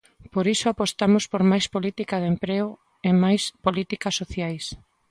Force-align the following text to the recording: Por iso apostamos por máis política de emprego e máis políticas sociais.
Por 0.33 0.45
iso 0.55 0.65
apostamos 0.69 1.23
por 1.31 1.41
máis 1.51 1.65
política 1.75 2.15
de 2.21 2.27
emprego 2.33 2.71
e 3.07 3.09
máis 3.23 3.41
políticas 3.65 4.17
sociais. 4.21 4.65